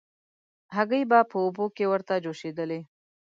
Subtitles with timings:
[0.75, 2.79] هګۍ به په اوبو کې ورته جوشېدلې.